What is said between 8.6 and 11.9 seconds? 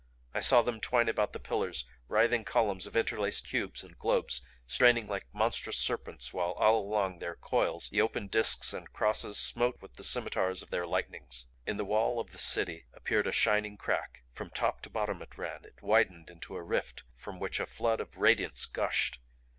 and crosses smote with the scimitars of their lightnings. In the